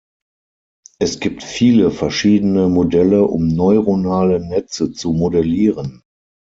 [0.97, 6.01] Es gibt viele verschiedene Modelle, um Neuronale Netze zu modellieren.